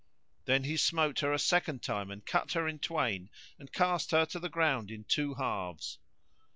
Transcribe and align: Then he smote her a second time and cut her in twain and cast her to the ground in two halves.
Then 0.45 0.63
he 0.63 0.77
smote 0.77 1.19
her 1.19 1.31
a 1.31 1.37
second 1.37 1.83
time 1.83 2.09
and 2.09 2.25
cut 2.25 2.53
her 2.53 2.67
in 2.67 2.79
twain 2.79 3.29
and 3.59 3.71
cast 3.71 4.09
her 4.09 4.25
to 4.25 4.39
the 4.39 4.49
ground 4.49 4.89
in 4.89 5.03
two 5.03 5.35
halves. 5.35 5.99